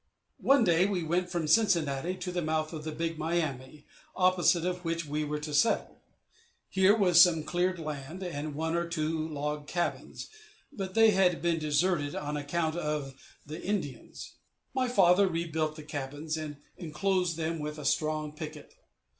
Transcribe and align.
One 0.39 0.63
day 0.63 0.87
we 0.87 1.03
went 1.03 1.29
from 1.29 1.45
Cincinnati 1.47 2.15
to 2.15 2.31
the 2.31 2.41
mouth 2.41 2.73
of 2.73 2.83
the 2.83 2.91
Big 2.91 3.19
Miami, 3.19 3.85
opposite 4.15 4.77
which 4.83 5.05
we 5.05 5.23
were 5.23 5.37
to 5.37 5.53
settle. 5.53 6.01
Here 6.69 6.95
was 6.97 7.21
some 7.21 7.43
cleared 7.43 7.77
land, 7.77 8.23
and 8.23 8.55
one 8.55 8.73
or 8.75 8.87
two 8.89 9.27
log 9.27 9.67
cabins, 9.67 10.27
but 10.73 10.95
they 10.95 11.11
had 11.11 11.39
been 11.43 11.59
deserted 11.59 12.15
on 12.15 12.35
account 12.35 12.75
of 12.75 13.13
the 13.45 13.61
Indians. 13.63 14.37
My 14.73 14.87
father 14.87 15.27
rebuilt 15.27 15.75
the 15.75 15.83
cabins, 15.83 16.35
and 16.35 16.57
inclosed 16.77 17.37
them 17.37 17.59
with 17.59 17.77
a 17.77 17.85
strong 17.85 18.31
picket. 18.33 18.73